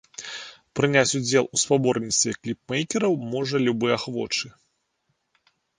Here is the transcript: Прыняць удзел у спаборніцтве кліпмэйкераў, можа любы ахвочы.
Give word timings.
Прыняць 0.79 1.17
удзел 1.19 1.45
у 1.57 1.61
спаборніцтве 1.65 2.31
кліпмэйкераў, 2.41 3.13
можа 3.35 3.57
любы 3.69 3.87
ахвочы. 4.01 4.47